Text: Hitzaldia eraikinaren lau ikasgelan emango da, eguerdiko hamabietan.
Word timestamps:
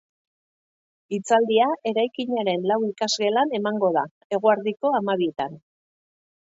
Hitzaldia 1.17 1.67
eraikinaren 1.91 2.65
lau 2.73 2.79
ikasgelan 2.89 3.55
emango 3.61 3.95
da, 4.01 4.07
eguerdiko 4.41 4.97
hamabietan. 5.01 5.63